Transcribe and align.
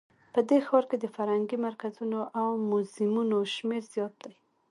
په 0.33 0.39
دې 0.49 0.57
ښار 0.67 0.83
کې 0.89 0.97
د 0.99 1.05
فرهنګي 1.15 1.57
مرکزونو 1.67 2.19
او 2.39 2.47
موزیمونو 2.69 3.37
شمیر 3.55 3.83
زیات 3.93 4.13
ده 4.23 4.31